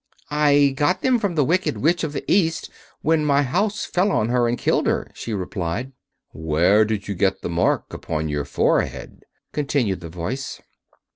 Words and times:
"I 0.31 0.73
got 0.75 1.03
them 1.03 1.19
from 1.19 1.35
the 1.35 1.43
Wicked 1.45 1.77
Witch 1.77 2.03
of 2.03 2.11
the 2.11 2.23
East, 2.27 2.71
when 3.03 3.23
my 3.23 3.43
house 3.43 3.85
fell 3.85 4.11
on 4.11 4.29
her 4.29 4.47
and 4.47 4.57
killed 4.57 4.87
her," 4.87 5.11
she 5.13 5.31
replied. 5.31 5.91
"Where 6.31 6.85
did 6.85 7.07
you 7.07 7.13
get 7.13 7.43
the 7.43 7.49
mark 7.49 7.93
upon 7.93 8.27
your 8.27 8.45
forehead?" 8.45 9.21
continued 9.53 9.99
the 9.99 10.09
voice. 10.09 10.59